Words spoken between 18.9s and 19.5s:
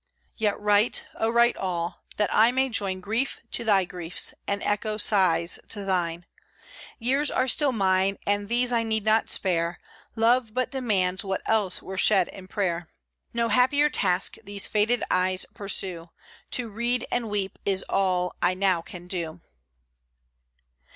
do.